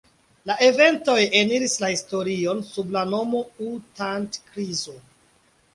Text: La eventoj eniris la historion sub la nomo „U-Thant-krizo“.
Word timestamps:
La 0.51 0.53
eventoj 0.67 1.17
eniris 1.41 1.75
la 1.83 1.91
historion 1.93 2.65
sub 2.71 2.99
la 2.99 3.07
nomo 3.13 3.47
„U-Thant-krizo“. 3.69 4.99